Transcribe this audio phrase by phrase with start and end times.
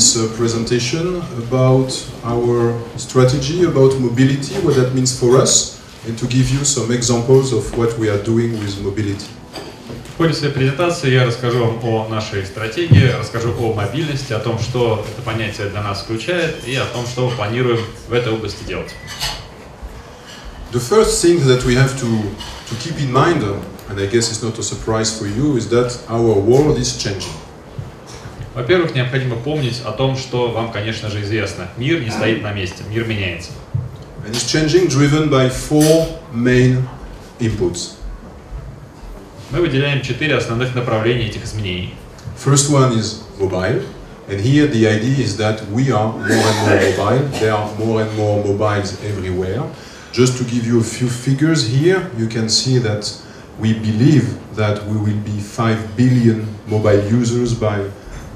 [0.00, 1.92] this uh, presentation about
[2.24, 7.52] our strategy, about mobility, what that means for us, and to give you some examples
[7.52, 9.26] of what we are doing with mobility.
[10.14, 14.58] В ходе своей презентации я расскажу вам о нашей стратегии, расскажу о мобильности, о том,
[14.58, 18.64] что это понятие для нас включает, и о том, что мы планируем в этой области
[18.64, 18.90] делать.
[20.72, 22.08] The first thing that we have to,
[22.68, 25.68] to keep in mind, uh, and I guess it's not a surprise for you, is
[25.68, 27.32] that our world is changing.
[28.53, 31.69] Во-первых, необходимо помнить о том, что вам, конечно же, известно.
[31.77, 33.51] Мир не стоит на месте, мир меняется.
[34.25, 36.83] And it's changing driven by four main
[37.39, 37.95] inputs.
[39.51, 41.93] Мы выделяем четыре основных направления этих изменений.
[42.37, 43.83] First one is mobile,
[44.29, 47.39] and here the idea is that we are more and more mobile.
[47.39, 49.63] There are more and more mobiles everywhere.
[50.11, 53.09] Just to give you a few figures here, you can see that
[53.59, 57.89] we believe that we will be 5 billion mobile users by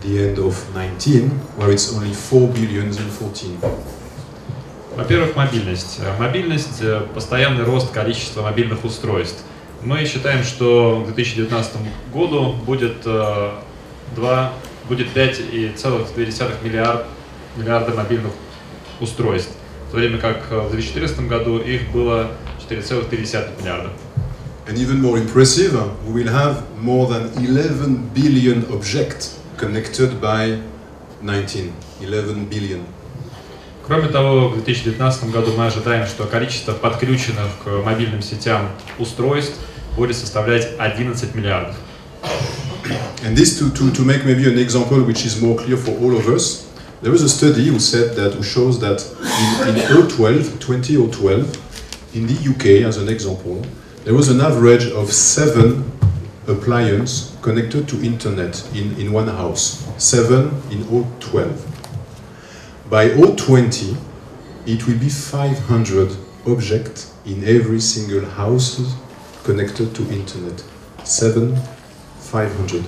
[0.06, 3.58] the end of 19, where it's only 4 billions in 14.
[4.96, 6.00] Во-первых, мобильность.
[6.00, 9.44] Э, Мобильность, э, постоянный рост количества мобильных устройств.
[9.84, 11.78] Мы считаем, что к 2019
[12.14, 13.52] году будет, э,
[14.16, 14.54] 2,
[14.88, 17.06] будет 5,2 миллиард,
[17.58, 18.32] миллиарда мобильных
[19.02, 19.52] устройств,
[19.90, 22.32] в то время как э, в 2014 году их было
[22.70, 23.90] 4,3 миллиарда.
[24.68, 30.61] And even more impressive, uh, we will have more than 11 billion objects connected by
[31.23, 31.73] 19.
[32.01, 32.81] 11 billion.
[33.87, 39.57] Кроме того, в 2019 году мы ожидаем, что количество подключенных к мобильным сетям устройств
[39.97, 41.75] будет составлять 11 миллиардов.
[43.23, 46.17] And this to, to, to make maybe an example which is more clear for all
[46.17, 46.67] of us,
[47.03, 49.05] there was a study who said that who shows that
[49.67, 53.65] in, in 012, 2012, in the UK as an example,
[54.05, 55.85] there was an average of seven
[56.47, 59.87] appliances connected to internet in, in one house.
[59.99, 60.85] Seven in
[61.21, 61.67] 012.
[62.91, 63.97] By 020,
[64.67, 66.17] it will be 500
[66.47, 68.81] objects in every single house
[69.45, 70.65] connected to internet.
[71.05, 71.57] Seven,
[72.33, 72.83] 500.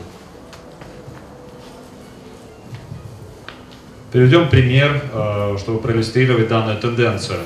[4.12, 7.38] Приведем пример, э, чтобы проиллюстрировать данную тенденцию.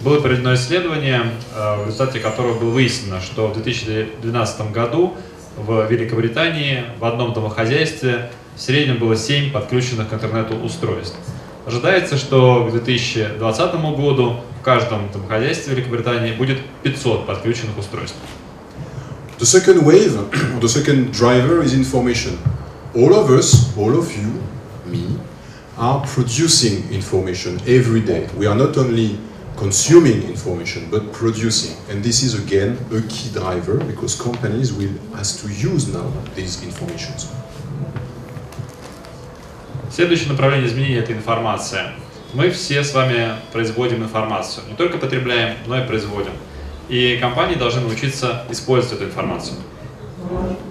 [0.00, 1.22] Было проведено исследование,
[1.54, 5.14] э, в результате которого было выяснено, что в 2012 году
[5.57, 11.15] в Великобритании в одном домохозяйстве в среднем было 7 подключенных к интернету устройств.
[11.65, 18.17] Ожидается, что к 2020 году в каждом домохозяйстве Великобритании будет 500 подключенных устройств.
[19.39, 20.17] The second wave,
[20.55, 22.37] or the second driver is information.
[22.93, 24.41] All of us, all of you,
[24.85, 25.17] me,
[25.77, 28.27] are producing information every day.
[28.37, 29.17] We are not only
[29.58, 31.76] consuming information, but producing.
[31.88, 36.62] And this is again a key driver because companies will has to use now these
[36.62, 37.28] informations.
[39.90, 41.92] Следующее направление изменения – это информация.
[42.32, 44.66] Мы все с вами производим информацию.
[44.68, 46.32] Не только потребляем, но и производим.
[46.88, 49.56] И компании должны научиться использовать эту информацию.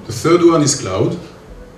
[0.07, 1.17] The third one is cloud.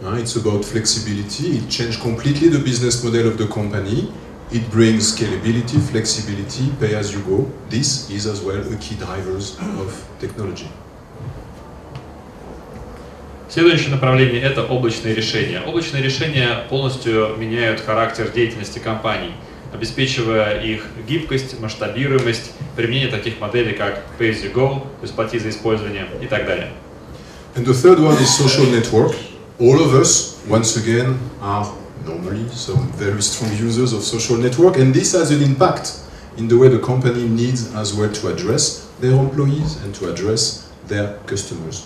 [0.02, 1.58] Uh, it's about flexibility.
[1.58, 4.12] It changed completely the business model of the company.
[4.53, 7.49] It brings scalability, flexibility, pay as you go.
[7.69, 10.67] This is as well a key drivers of technology.
[13.49, 15.61] Следующее направление– это облачные решения.
[15.61, 19.35] Облачные решения полностью меняют характер деятельности компаний,
[19.73, 25.39] обеспечивая их гибкость, масштабируемость, применение таких моделей, как Pay as you go, то есть плати
[25.39, 26.71] за использование и так далее.
[27.55, 29.15] And the third one is social network.
[29.61, 31.67] All of us, once again, are
[32.06, 36.00] normally some very strong users of social network, and this has an impact
[36.38, 40.70] in the way the company needs as well to address their employees and to address
[40.88, 41.86] their customers.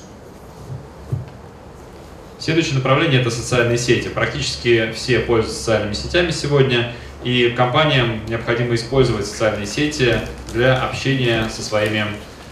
[2.39, 4.07] Следующее направление – это социальные сети.
[4.07, 10.19] Практически все пользуются социальными сетями сегодня, и компаниям необходимо использовать социальные сети
[10.53, 12.05] для общения со своими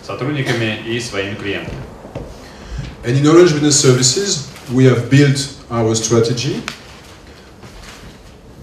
[0.06, 1.78] сотрудниками и своими клиентами.
[3.06, 6.62] And in Orange Business Services, we have built our strategy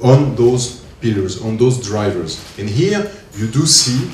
[0.00, 2.40] on those pillars, on those drivers.
[2.58, 4.10] And here you do see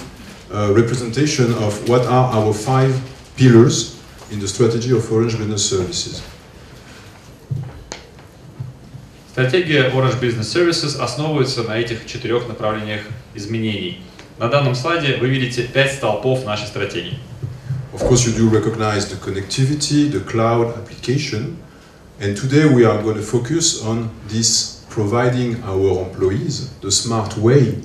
[0.53, 2.95] a representation of what are our five
[3.37, 6.23] pillars in the strategy of Orange Business Services.
[9.33, 13.03] Стратегия Orange Business Services основывается на этих четырех направлениях
[13.35, 14.03] изменений.
[14.39, 17.19] На данном слайде вы видите пять столпов нашей стратегии.
[17.93, 21.57] Of course, you do recognize the connectivity, the cloud application,
[22.21, 27.76] and today we are going to focus on this providing our employees the smart way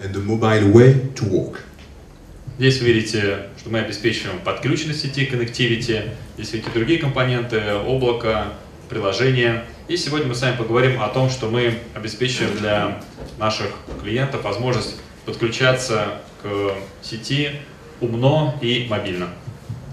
[0.00, 1.60] and the mobile way to work.
[2.58, 6.10] Здесь вы видите, что мы обеспечиваем подключенность сети, connectivity.
[6.36, 8.54] Здесь видите другие компоненты, облако
[8.88, 9.64] приложения.
[9.88, 13.00] И сегодня мы с вами поговорим о том, что мы обеспечиваем для
[13.38, 13.68] наших
[14.02, 16.72] клиентов возможность подключаться к
[17.02, 17.50] сети
[18.00, 19.28] умно и мобильно.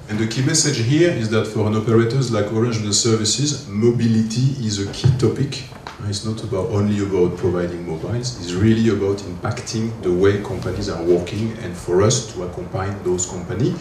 [0.10, 4.56] And the key message here is that for an operators like Orange Business Services, mobility
[4.60, 5.64] is a key topic.
[6.09, 11.03] It's not about only about providing mobiles, it's really about impacting the way companies are
[11.03, 13.75] working and for us to accompany those companies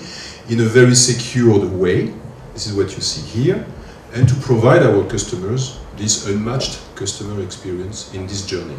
[0.50, 2.14] in a very secured way.
[2.54, 3.66] This is what you see here.
[4.14, 8.78] And to provide our customers this unmatched customer experience in this journey.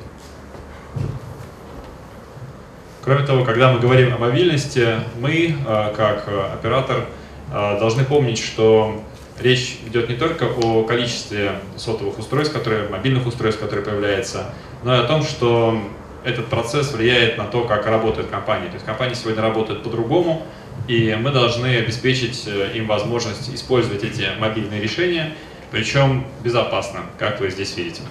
[3.03, 7.07] Кроме того, когда мы говорим о мобильности, мы, э, как э, оператор,
[7.51, 9.03] э, должны помнить, что
[9.40, 14.54] речь идет не только о количестве сотовых устройств, которые, мобильных устройств, которые появляются,
[14.84, 15.80] но и о том, что
[16.24, 18.68] этот процесс влияет на то, как работает компания.
[18.68, 20.46] То есть компания сегодня работает по-другому,
[20.88, 25.36] и мы должны обеспечить им возможность использовать эти мобильные решения,
[25.72, 28.02] причем безопасно, как вы здесь видите.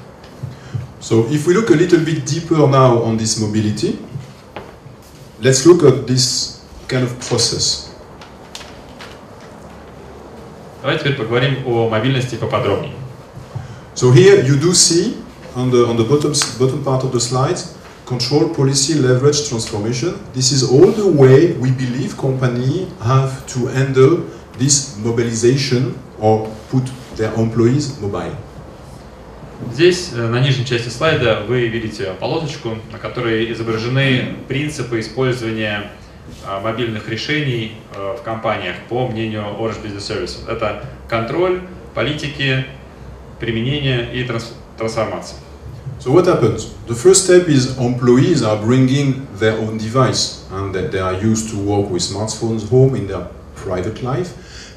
[1.01, 3.99] So if we look a little bit deeper now on this mobility,
[5.41, 7.92] let's look at this kind of process.
[10.82, 12.93] Давайте теперь поговорим о мобильности поподробнее.
[13.94, 15.17] So here you do see
[15.55, 17.61] on the on the bottom bottom part of the slide
[18.05, 20.19] control policy leverage transformation.
[20.34, 24.25] This is all the way we believe company have to handle
[24.58, 28.34] this mobilization or put their employees mobile.
[29.73, 36.02] Здесь, э, на нижней части слайда, вы видите полосочку, на которой изображены принципы использования а,
[36.62, 40.50] мобильных решений э, в компаниях по мнению Orange Business Services.
[40.50, 41.62] Это контроль,
[41.96, 42.66] политики,
[43.40, 45.38] применение и транс трансформация.
[46.00, 46.69] So what happens?
[46.88, 51.50] The first step is employees are bringing their own device and that they are used
[51.50, 54.30] to work with smartphones home in their private life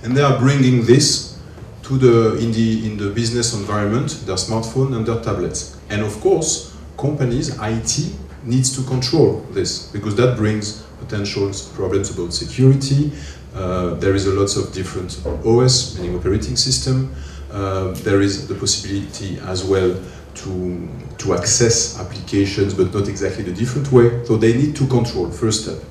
[0.02, 1.36] and they are bringing this
[1.82, 5.76] to the in the in the business environment, their smartphone and their tablets.
[5.90, 8.14] And of course, companies IT
[8.44, 13.12] needs to control this because that brings potential problems about security.
[13.54, 17.12] Uh, there is a lot of different OS, meaning operating system.
[17.50, 19.94] Uh, there is the possibility as well
[20.34, 20.88] to,
[21.18, 24.24] to access applications, but not exactly the different way.
[24.24, 25.82] So they need to control, first step.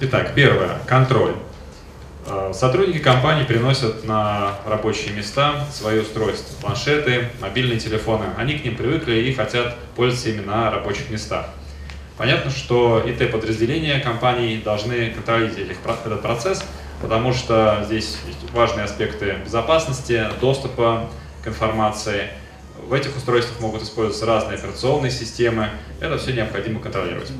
[0.00, 1.36] Итак, первое, контроль.
[2.26, 8.24] Э, сотрудники компании приносят на рабочие места свои устройства, планшеты, мобильные телефоны.
[8.36, 11.46] Они к ним привыкли и хотят пользоваться ими на рабочих местах.
[12.19, 16.61] Понятно, что ИТ-подразделения компаний должны контролировать этот процесс,
[17.01, 21.09] потому что здесь есть важные аспекты безопасности, доступа
[21.41, 22.27] к информации.
[22.89, 25.69] В этих устройствах могут использоваться разные операционные системы.
[26.01, 27.31] Это все необходимо контролировать.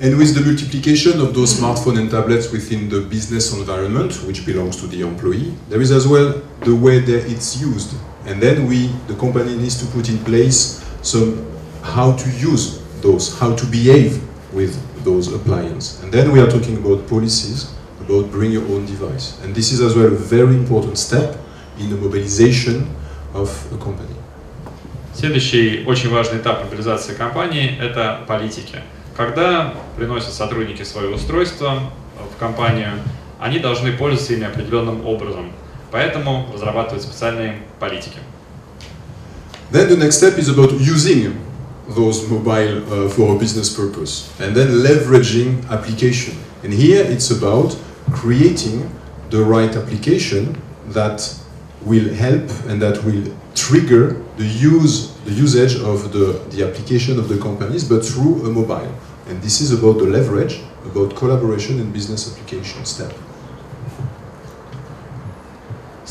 [0.00, 4.76] And with the multiplication of those smartphones and tablets within the business environment, which belongs
[4.76, 7.92] to the employee, there is as well the way that it's used.
[8.24, 11.44] And then we, the company needs to put in place some
[11.82, 14.20] how to use those, how to behave
[14.52, 16.02] with those appliances.
[16.02, 19.38] And then we are talking about policies, about bring your own device.
[19.42, 21.36] And this is as well a very important step
[21.78, 22.86] in the mobilization
[23.34, 24.14] of a company.
[25.14, 28.80] Следующий очень важный этап мобилизации компании– это политики.
[29.14, 31.90] Когда приносят сотрудники свои устройства
[32.34, 32.92] в компанию,
[33.38, 35.52] они должны пользоваться ими определенным образом.
[35.90, 38.18] Поэтому разрабатывают специальные политики.
[39.70, 41.34] Then the next step is about using
[41.88, 44.32] those mobile uh, for a business purpose.
[44.40, 46.36] And then leveraging application.
[46.62, 47.76] And here it's about
[48.12, 48.90] creating
[49.30, 51.36] the right application that
[51.82, 57.28] will help and that will trigger the use the usage of the, the application of
[57.28, 58.92] the companies but through a mobile.
[59.26, 63.12] And this is about the leverage about collaboration and business application step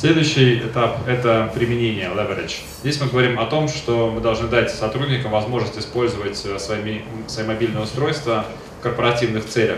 [0.02, 2.62] Следующий этап– это применение, leverage.
[2.82, 7.46] Здесь мы говорим о том, что мы должны дать сотрудникам возможность использовать э, свои, свои
[7.46, 8.48] мобильные устройства
[8.80, 9.78] в корпоративных целях.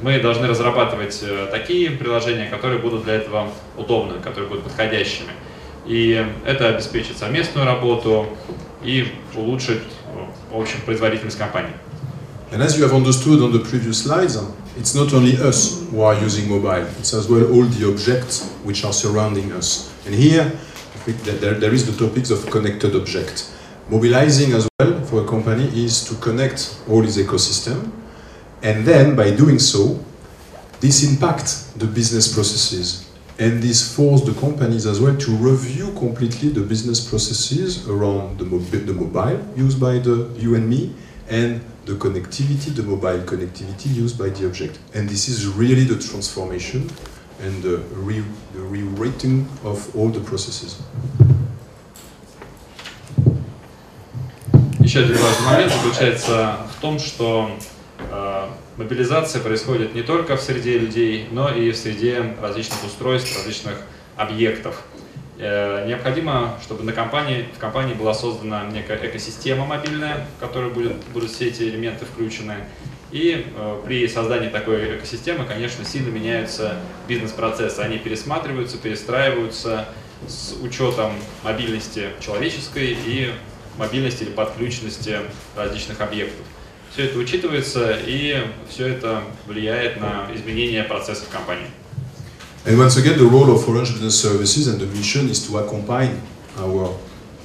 [0.00, 5.28] Мы должны разрабатывать э, такие приложения, которые будут для этого удобны, которые будут подходящими.
[5.84, 8.26] И это обеспечит совместную работу
[8.82, 9.82] и улучшит,
[10.50, 11.74] в общем, производительность компании.
[12.50, 14.38] And as you have understood on the previous slides,
[14.76, 18.84] it's not only us who are using mobile, it's as well all the objects which
[18.84, 19.94] are surrounding us.
[20.06, 20.50] And here,
[21.06, 23.52] there, is the topics of connected object.
[23.90, 27.90] Mobilizing as well for a company is to connect all its ecosystem,
[28.62, 30.02] and then by doing so,
[30.80, 36.48] this impacts the business processes and this forced the companies as well to review completely
[36.48, 40.92] the business processes around the, the mobile used by the you and me
[41.30, 44.78] and the connectivity, the mobile connectivity used by the object.
[44.94, 46.90] And this is really the transformation
[47.40, 50.78] and the, re, the rewriting of all the processes.
[54.80, 57.50] Еще один важный момент заключается в том, что
[57.98, 58.46] э,
[58.78, 63.82] мобилизация происходит не только в среде людей, но и в среде различных устройств, различных
[64.16, 64.82] объектов.
[65.40, 70.96] Э, необходимо, чтобы на компании, в компании была создана некая экосистема мобильная, в которой будет,
[71.12, 72.56] будут все эти элементы включены.
[73.12, 76.74] И э, при создании такой экосистемы, конечно, сильно меняются
[77.06, 77.78] бизнес-процессы.
[77.78, 79.86] Они пересматриваются, перестраиваются
[80.26, 81.12] с учетом
[81.44, 83.32] мобильности человеческой и
[83.76, 85.18] мобильности или подключенности
[85.54, 86.44] различных объектов.
[86.92, 91.68] Все это учитывается и все это влияет на изменение процессов компании.
[92.65, 96.11] And once again, the role of Orange Business Services and the mission is to accompany
[96.57, 96.95] our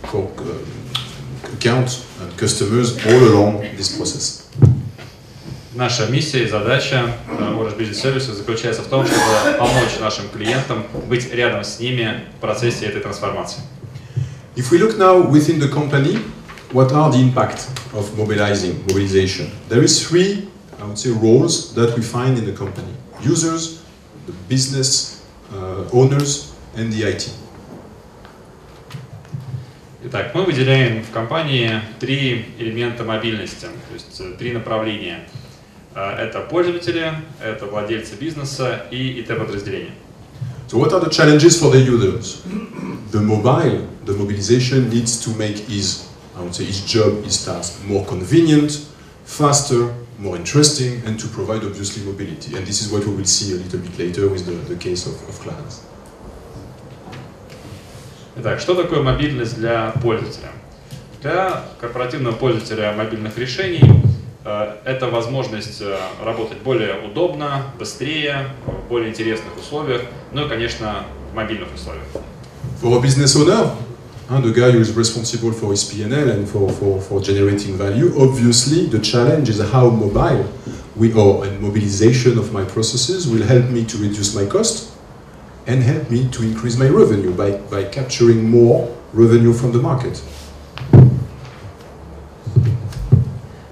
[0.03, 4.45] core uh, account and customers all along this process.
[5.75, 10.85] Наша миссия и задача э, Orange Business Services заключается в том, чтобы помочь нашим клиентам
[11.09, 13.61] быть рядом с ними в процессе этой трансформации.
[14.57, 16.19] If we look now within the company,
[16.73, 19.51] what are the impact of mobilizing, mobilization?
[19.69, 20.49] There is three,
[20.81, 22.93] I would say, roles that we find in the company.
[23.23, 23.81] Users,
[24.26, 27.30] the business uh, owners, and the IT.
[30.06, 35.26] Итак, мы выделяем в компании три элемента мобильности, то есть э, три направления.
[35.96, 39.94] Э, Это пользователи, это владельцы бизнеса и ИТ-подразделения.
[40.68, 42.42] So what are the challenges for the users?
[43.12, 47.80] The mobile, the mobilization needs to make his, I would say, his job, his task
[47.88, 48.86] more convenient,
[49.24, 52.56] faster, more interesting, and to provide obviously mobility.
[52.56, 55.06] And this is what we will see a little bit later with the, the case
[55.06, 55.82] of, of clients.
[58.36, 60.50] Итак, что такое мобильность для пользователя?
[61.22, 63.84] Для корпоративного пользователя мобильных решений
[64.44, 70.02] э, это возможность э, работать более удобно, быстрее, в более интересных условиях,
[70.32, 72.06] ну и, конечно, в мобильных условиях.
[72.82, 73.70] For a business owner,
[74.29, 78.87] the guy who is responsible for his P&L and for, for, for generating value, obviously
[78.87, 80.47] the challenge is how mobile
[80.97, 84.93] we are and mobilization of my processes will help me to reduce my cost
[85.67, 90.23] and help me to increase my revenue by, by capturing more revenue from the market.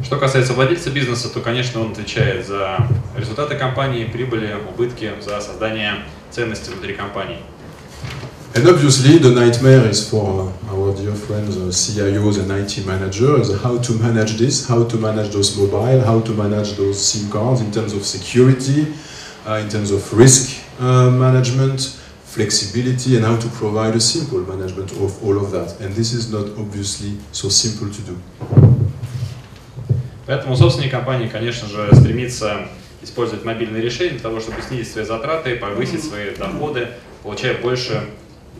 [0.02, 6.04] Что касается владельца бизнеса, то, конечно, он отвечает за результаты компании, прибыли, убытки, за создание
[6.30, 7.40] ценности внутри компании.
[8.56, 13.60] And obviously, the nightmare is for uh, our dear friends, uh, CIOs and IT managers,
[13.60, 17.60] how to manage this, how to manage those mobile, how to manage those SIM cards
[17.60, 18.94] in terms of security,
[19.46, 24.90] uh, in terms of risk uh, management, flexibility, and how to provide a simple management
[24.92, 25.78] of all of that.
[25.80, 28.16] And this is not obviously so simple to do.
[30.26, 32.68] Поэтому собственник компании, конечно же, стремится
[33.02, 36.88] использовать мобильные решения для того, чтобы снизить свои затраты, повысить свои доходы,
[37.22, 38.02] получая больше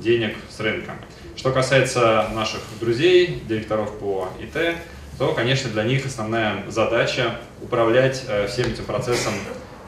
[0.02, 0.94] денег с рынка.
[1.36, 4.76] Что касается наших друзей, директоров по ИТ,
[5.18, 9.34] то, конечно, для них основная задача управлять э, всем этим процессом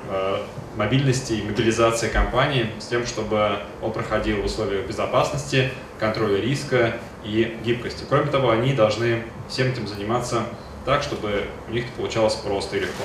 [0.09, 0.37] э,
[0.77, 7.57] мобильности и мобилизации компании с тем, чтобы он проходил в условиях безопасности, контроля риска и
[7.65, 8.03] гибкости.
[8.07, 10.43] Кроме того, они должны всем этим заниматься
[10.85, 13.03] так, чтобы у них это получалось просто и легко.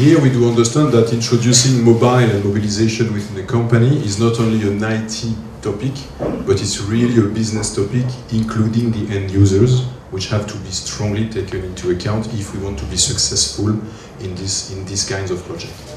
[0.00, 4.62] Here we do understand that introducing mobile and mobilization within the company is not only
[4.66, 5.94] an IT topic,
[6.46, 9.72] but it's really a business topic, including the end users,
[10.10, 13.70] which have to be strongly taken into account if we want to be successful
[14.24, 15.94] in this in these kinds of projects.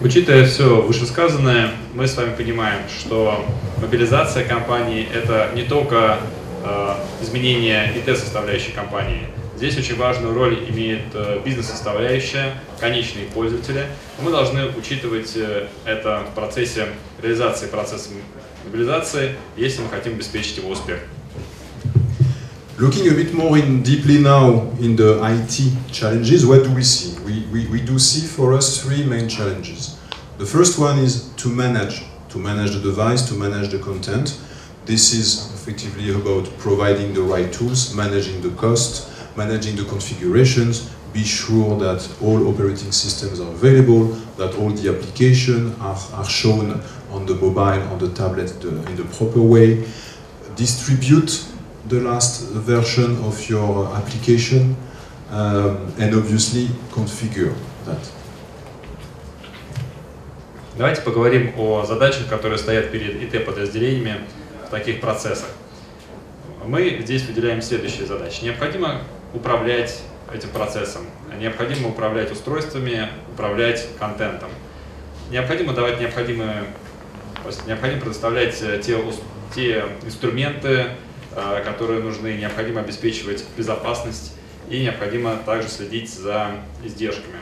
[0.00, 3.44] Учитывая все вышесказанное, мы с вами понимаем, что
[3.82, 6.20] мобилизация компании– это не только
[6.64, 9.26] э, изменение ИТ-составляющей компании.
[9.58, 13.86] Здесь очень важную роль имеет э, бизнес-составляющая, конечные пользователи.
[14.22, 16.86] Мы должны учитывать э, это в процессе
[17.20, 18.10] реализации процесса
[18.64, 21.00] мобилизации, если мы хотим обеспечить его успех.
[22.78, 27.18] Looking a bit more in deeply now in the IT challenges, what do we see?
[27.26, 29.96] We, we, we do see for us three main challenges.
[30.38, 34.38] The first one is to manage, to manage the device, to manage the content.
[34.86, 41.23] This is effectively about providing the right tools, managing the cost, managing the configurations, be
[41.23, 44.05] sure that all operating systems are available,
[44.37, 48.95] that all the applications are, are shown on the mobile, on the tablet the, in
[48.95, 49.85] the proper way,
[50.55, 51.45] distribute
[51.87, 54.75] the last version of your application,
[55.29, 57.53] um, and obviously configure
[57.85, 57.99] that.
[60.75, 64.21] Давайте поговорим о задачах, которые стоят перед ИТ-подразделениями
[64.65, 65.49] в таких процессах.
[66.65, 68.43] Мы здесь выделяем следующие задачи.
[68.43, 69.01] Необходимо
[69.34, 71.02] управлять этим процессом,
[71.38, 74.50] необходимо управлять устройствами, управлять контентом.
[75.30, 76.64] необходимо давать необходимые,
[77.42, 78.98] то есть необходимо предоставлять э, те,
[79.54, 80.86] те инструменты,
[81.34, 84.34] э, которые нужны, необходимо обеспечивать безопасность
[84.70, 86.50] и необходимо также следить за
[86.82, 87.38] издержками.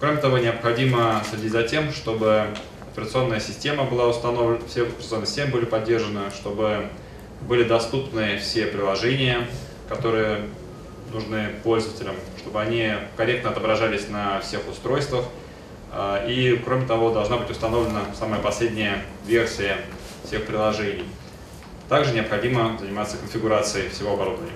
[0.00, 2.48] Кроме того, необходимо следить за тем, чтобы
[2.92, 6.88] операционная система была установлена, все операционные системы были поддержаны, чтобы
[7.42, 9.46] были доступны все приложения,
[9.88, 10.42] которые
[11.16, 15.24] нужны пользователям, чтобы они корректно отображались на всех устройствах.
[15.92, 19.78] А, И, кроме того, должна быть установлена самая последняя версия
[20.24, 21.06] всех приложений.
[21.88, 24.52] Также необходимо заниматься конфигурацией всего оборудования.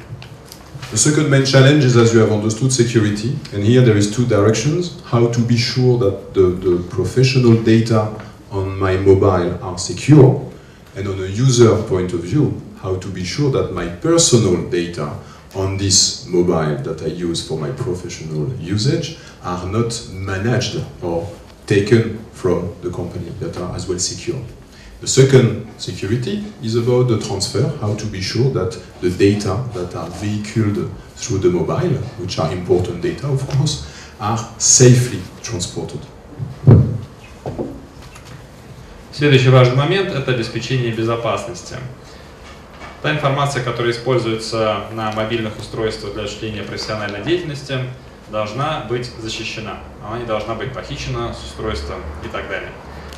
[0.92, 3.38] The second main challenge is, as you have understood, security.
[3.52, 8.08] And here there is two directions: how to be sure that the, the professional data
[8.50, 10.42] on my mobile are secure,
[10.96, 15.12] and on a user point of view, how to be sure that my personal data
[15.55, 21.29] on this mobile that I use for my professional usage are not managed or
[21.65, 24.39] taken from the company, that are as well secure.
[25.01, 29.95] The second security is about the transfer, how to be sure that the data that
[29.95, 33.85] are vehicled through the mobile, which are important data of course,
[34.19, 35.99] are safely transported.
[39.11, 41.75] Следующий важный момент – это обеспечение безопасности.
[43.02, 47.78] Та информация, которая используется на мобильных устройствах для осуществления профессиональной деятельности,
[48.28, 49.78] должна быть защищена.
[50.06, 52.70] Она не должна быть похищена с устройства и так далее.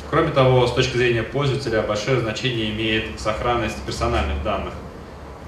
[0.09, 4.73] Кроме того, с точки зрения пользователя, большое значение имеет сохранность персональных данных,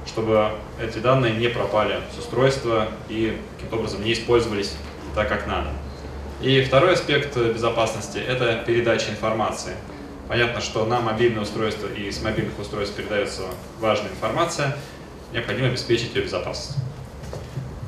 [0.06, 0.50] чтобы
[0.82, 4.76] эти данные не пропали с устройства и каким-то образом не использовались
[5.16, 5.70] так, как надо.
[6.42, 9.76] И второй аспект безопасности– это передача информации.
[10.29, 13.43] Понятно, что на мобильное устройство и с мобильных устройств передается
[13.81, 14.77] важная информация,
[15.33, 16.77] необходимо обеспечить ее безопасность.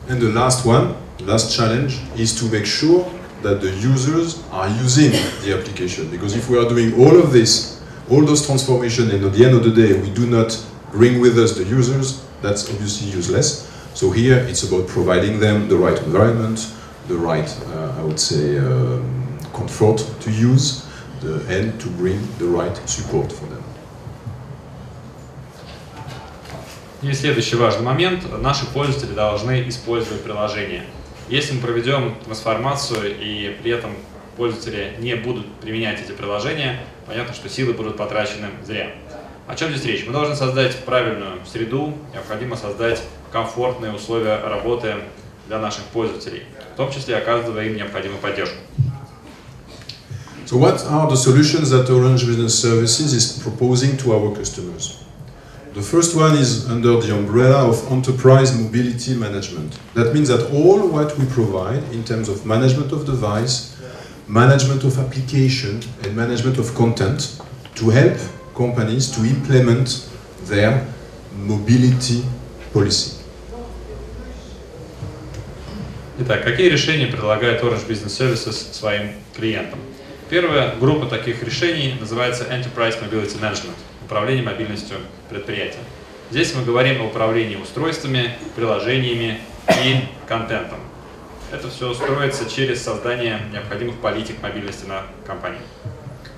[0.08, 3.06] And the last one, the last challenge, is to make sure
[3.42, 5.12] that the users are using
[5.44, 6.08] the application.
[6.10, 9.54] Because if we are doing all of this, all those transformation, and at the end
[9.54, 10.58] of the day we do not
[10.90, 13.70] bring with us the users, that's obviously useless.
[13.94, 16.66] So here it's about providing them the right environment,
[17.08, 20.85] the right, uh, I would say, um, comfort to use,
[21.21, 23.63] the, and to bring the right support for them.
[27.03, 28.23] И следующий важный момент.
[28.41, 30.83] Наши пользователи должны использовать приложение.
[31.29, 33.91] Если мы проведем трансформацию и при этом
[34.35, 38.91] пользователи не будут применять эти приложения, понятно, что силы будут потрачены зря.
[39.47, 40.05] О чем здесь речь?
[40.05, 44.95] Мы должны создать правильную среду, необходимо создать комфортные условия работы
[45.47, 48.57] для наших пользователей, в том числе оказывая им необходимую поддержку.
[50.46, 55.02] So what are the solutions that Orange Business Services is proposing to our customers?
[55.74, 59.78] The first one is under the umbrella of enterprise mobility management.
[59.94, 63.74] That means that all what we provide in terms of management of device,
[64.28, 67.40] management of application, and management of content
[67.76, 68.18] to help
[68.54, 70.10] companies to implement
[70.44, 70.86] their
[71.34, 72.22] mobility
[72.74, 73.16] policy.
[76.18, 79.78] Итак, какие решения предлагает Orange Business Services своим клиентам?
[80.29, 84.97] Первая группа таких решений называется Enterprise Mobility Management– управление мобильностью
[85.29, 85.79] предприятия.
[86.31, 90.79] Здесь мы говорим о управлении устройствами, приложениями и контентом.
[91.49, 95.61] Это все строится через создание необходимых политик мобильности на компании.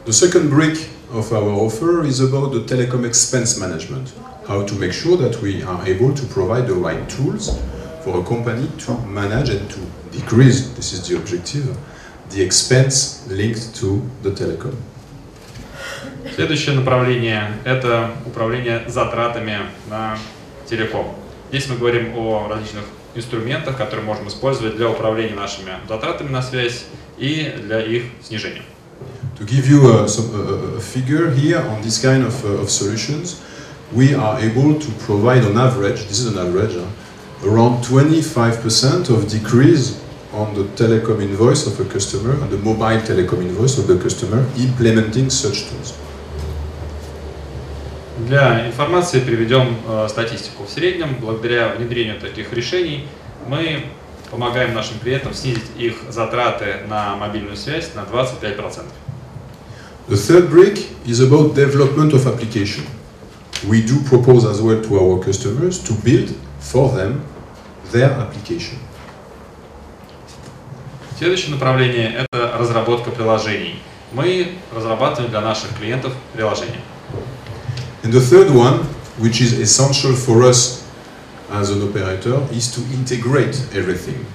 [0.06, 0.78] The second brick
[1.12, 4.13] of our offer is about the telecom expense management.
[4.47, 7.58] How to make sure that we are able to provide the right tools
[8.04, 9.80] for a company to manage and to
[10.12, 11.75] decrease, this is the objective,
[12.30, 14.74] the expense linked to the telecom.
[16.34, 19.58] Следующее направление – это управление затратами
[19.88, 20.18] на
[20.68, 21.14] телеком.
[21.50, 22.84] Здесь мы говорим о различных
[23.14, 26.87] инструментах, которые можем использовать для управления нашими затратами на связь
[27.18, 28.62] и для их снижения.
[29.38, 32.70] To give you a, some, a, a figure here on this kind of, uh, of
[32.70, 33.40] solutions,
[33.92, 36.87] we are able to provide on average, this is an average, uh,
[37.44, 40.00] around 25% of decrease
[40.33, 44.45] on the telecom invoice of a customer, on the mobile telecom invoice of the customer,
[44.57, 45.93] implementing such tools.
[48.27, 50.65] Для информации приведем э, статистику.
[50.65, 53.07] В среднем, благодаря внедрению таких решений,
[53.47, 53.85] мы
[54.29, 58.83] помогаем нашим клиентам снизить их затраты на мобильную связь на 25%.
[60.09, 62.83] The third brick is about development of application.
[63.67, 67.21] We do propose as well to our customers to build for them
[67.91, 68.79] their application.
[71.18, 73.80] Следующее направление – это разработка приложений.
[74.12, 76.80] Мы разрабатываем для наших клиентов приложения.
[78.02, 78.84] And the third one,
[79.18, 80.84] which is essential for us
[81.50, 84.26] as an operator, is to integrate everything.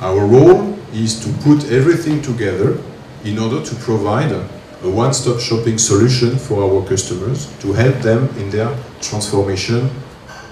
[0.00, 2.78] Our role is to put everything together
[3.24, 8.50] in order to provide a one-stop shopping solution for our customers to help them in
[8.50, 9.90] their transformation,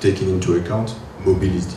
[0.00, 1.76] taking into account mobility.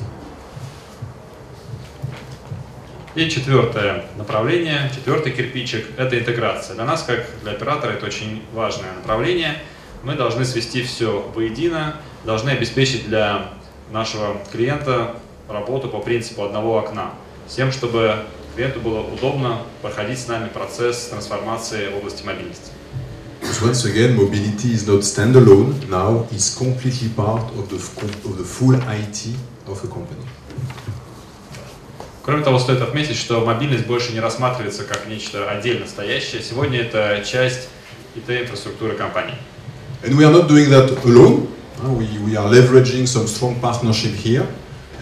[3.15, 6.75] И четвертое направление, четвертый кирпичик– это интеграция.
[6.75, 9.63] Для нас, как для оператора, это очень важное направление.
[10.03, 13.51] Мы должны свести все воедино, должны обеспечить для
[13.93, 15.15] нашего клиента
[15.49, 17.13] работу по принципу одного окна,
[17.49, 18.17] с тем, чтобы
[18.57, 22.73] клиенту было удобно проходить с нами процесс трансформации в области мобильности.
[23.63, 28.75] Once again, mobility is not standalone, now it's completely part of the, of the full
[28.75, 29.37] IT
[29.69, 30.25] of a company.
[32.25, 36.43] Кроме того, стоит отметить, что мобильность больше не рассматривается как нечто отдельно стоящее.
[36.43, 37.69] Сегодня это часть
[38.17, 39.35] IT-инфраструктуры компании.
[40.03, 41.49] And we are not doing that alone.
[41.83, 44.47] Uh, We, we are leveraging some strong partnership here.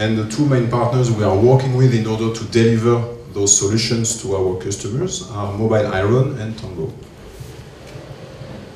[0.00, 4.20] And the two main partners we are working with in order to deliver those solutions
[4.22, 6.90] to our customers are Mobile Iron and Tango.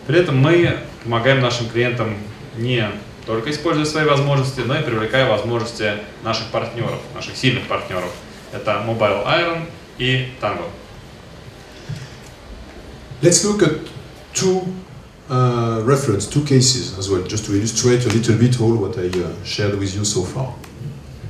[0.07, 2.15] При этом мы помогаем нашим клиентам
[2.57, 2.89] не
[3.27, 8.11] только используя свои возможности, но и привлекая возможности наших партнеров, наших сильных партнеров.
[8.52, 9.66] Это Mobile Iron
[9.98, 10.70] и Tango.
[13.22, 13.88] Let's look at
[14.34, 14.64] two
[15.30, 19.08] uh, reference, two cases as well, just to illustrate a little bit all what I
[19.08, 20.54] uh, shared with you so far.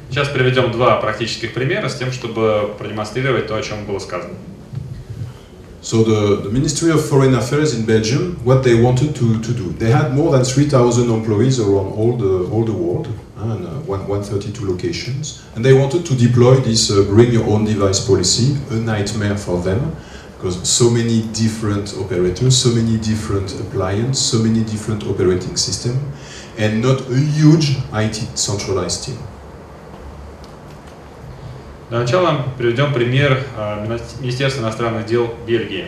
[0.10, 4.34] Сейчас приведем два практических примера с тем, чтобы продемонстрировать то, о чем было сказано.
[5.82, 9.72] So the, the Ministry of Foreign Affairs in Belgium, what they wanted to, to do,
[9.80, 13.08] they had more than 3,000 employees around all the, all the world,
[13.46, 17.66] and uh, one- 132 locations, and they wanted to deploy this uh, bring your own
[17.66, 19.96] device policy, a nightmare for them,
[20.38, 25.98] because so many different operators, so many different appliances, so many different operating systems,
[26.58, 29.18] and not a huge IT centralized team.
[31.90, 35.88] Для начала приведем пример э, Мина- Министерства иностранных дел Бельгии.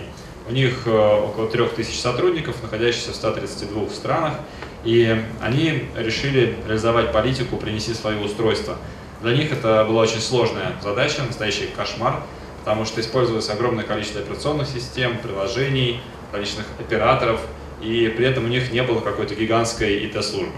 [0.49, 4.33] У них э, около 3000 сотрудников, находящихся в 132 странах,
[4.88, 8.78] и они решили реализовать политику «принеси свое устройство».
[9.20, 12.22] Для них это была очень сложная задача, настоящий кошмар,
[12.60, 16.00] потому что использовалось огромное количество операционных систем, приложений,
[16.32, 17.38] различных операторов,
[17.82, 20.56] и при этом у них не было какой-то гигантской ИТ-службы.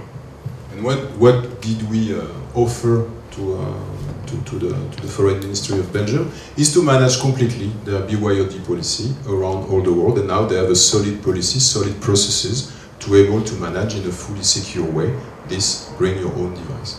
[0.77, 5.41] And what, what did we uh, offer to, uh, to, to, the, to the Foreign
[5.41, 10.19] Ministry of Belgium is to manage completely their BYOD policy around all the world.
[10.21, 14.13] And now they have a solid policy, solid processes to able to manage in a
[14.13, 15.15] fully secure way
[15.49, 16.97] this bring your own device.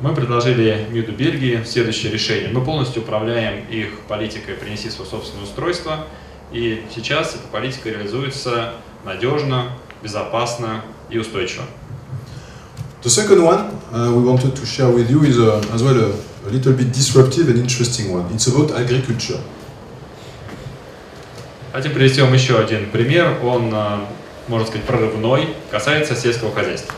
[0.00, 2.50] Мы предложили МИДу Бельгии следующее решение.
[2.52, 6.06] Мы полностью управляем их политикой «принеси свое собственное устройство»,
[6.52, 11.64] и сейчас эта политика реализуется надежно, безопасно и устойчиво.
[13.02, 16.48] The second one uh, we wanted to share with you is uh, as well a,
[16.48, 18.26] a little bit disruptive and interesting one.
[18.32, 19.40] It's about agriculture.
[21.72, 23.38] Хотим привести вам еще один пример.
[23.44, 23.98] Он, э,
[24.48, 26.94] можно сказать, прорывной, касается сельского хозяйства.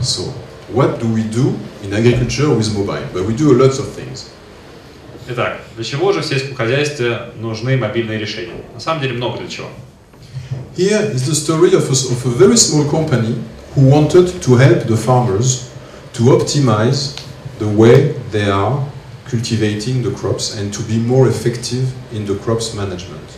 [0.00, 0.32] So,
[0.72, 3.02] what do we do in agriculture with mobile?
[3.12, 4.26] But we do a lot of things.
[5.28, 8.54] Итак, для чего же в сельском хозяйстве нужны мобильные решения?
[8.74, 9.68] На самом деле много для чего.
[10.76, 13.36] Here is the story of a, of a very small company
[13.74, 15.68] who wanted to help the farmers
[16.14, 17.16] to optimize
[17.58, 18.84] the way they are
[19.28, 23.31] cultivating the crops and to be more effective in the crops management.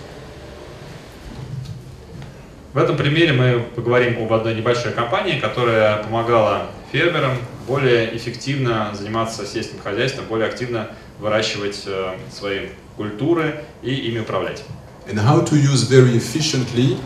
[2.75, 9.47] В этом примере мы поговорим об одной небольшой компании, которая помогала фермерам более эффективно заниматься
[9.47, 10.89] сельским хозяйством, более активно
[11.21, 14.65] выращивать э, свои культуры и ими управлять.
[15.07, 16.99] And how to use very efficiently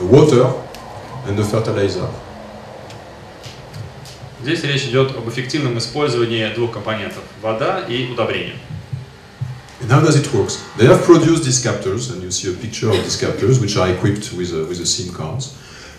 [0.00, 0.52] the water
[1.28, 2.10] and the fertilizer.
[4.42, 8.56] Здесь речь идет об эффективном использовании двух компонентов– вода и удобрения.
[9.80, 10.50] And how does it work?
[10.76, 13.88] They have produced these captors, and you see a picture of these captors, which are
[13.90, 15.56] equipped with, with the SIM cards.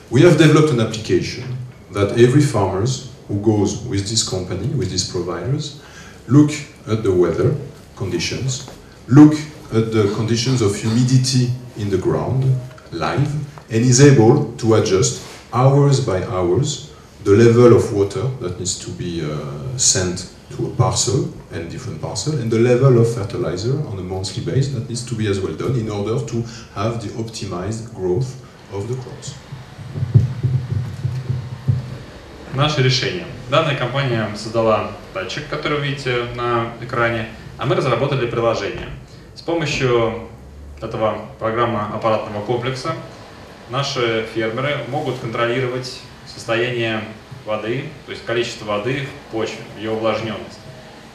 [0.10, 1.58] We have developed an application
[1.92, 5.82] that every farmers who goes with this company, with these providers,
[6.28, 6.52] look
[6.88, 7.56] at the weather
[7.96, 8.70] conditions,
[9.08, 9.34] look
[9.72, 12.44] at the conditions of humidity in the ground
[12.92, 13.34] live,
[13.72, 16.92] and is able to adjust hours by hours
[17.24, 22.02] the level of water that needs to be uh, sent to a parcel and different
[22.02, 25.40] parcel, and the level of fertilizer on a monthly basis that needs to be as
[25.40, 26.44] well done in order to
[26.76, 28.36] have the optimized growth
[28.74, 29.36] of the crops.
[32.56, 33.26] Наше решение.
[33.50, 38.90] Данная компания создала датчик, который вы видите на экране, а мы разработали приложение.
[39.36, 40.28] С помощью
[40.82, 42.94] этого программно-аппаратного комплекса
[43.70, 47.04] наши фермеры могут контролировать состояние
[47.46, 50.60] воды, то есть количество воды в почве, ее увлажненность.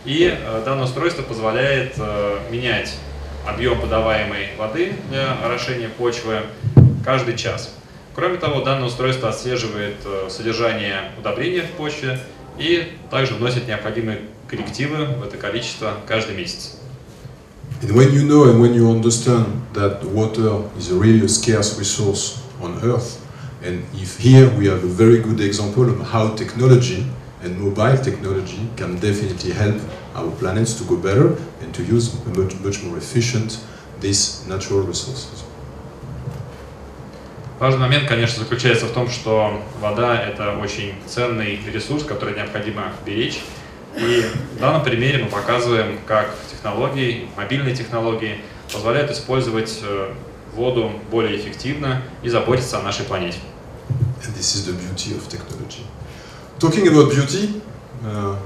[0.04, 2.94] И э, данное устройство позволяет э, менять
[3.46, 6.40] объем подаваемой воды для орошения почвы
[7.04, 7.74] каждый час.
[8.14, 12.20] Кроме того, данное устройство отслеживает э, содержание удобрения в почве
[12.58, 16.78] и также вносит необходимые коррективы в это количество каждый месяц.
[17.82, 22.38] And when you know and when you understand that water is really a scarce resource
[22.62, 23.18] on Earth,
[23.64, 27.06] and if here we have a very good example of how technology
[27.42, 29.80] and mobile technology can definitely help
[30.14, 33.58] our planets to go better and to use much, much more efficient
[34.00, 35.44] these natural resources.
[37.58, 43.38] Важный момент, конечно, заключается в том, что вода– это очень ценный ресурс, который необходимо беречь.
[43.96, 44.24] И
[44.56, 48.40] в данном примере мы показываем, как технологии, мобильные технологии
[48.72, 50.12] позволяют использовать э,
[50.54, 53.38] воду более эффективно и заботиться о нашей планете.
[54.24, 55.86] And this is the beauty of technology.
[56.58, 57.60] Talking about beauty,
[58.04, 58.38] uh,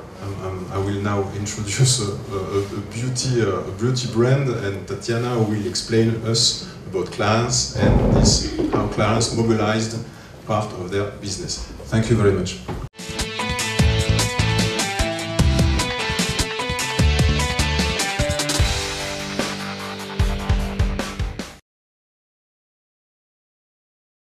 [0.73, 5.67] I will now introduce a, a, a beauty, uh, a beauty brand, and Tatiana will
[5.67, 10.05] explain us about Clarence and this, how Clarence mobilized
[10.47, 11.59] part of their business.
[11.91, 12.59] Thank you very much.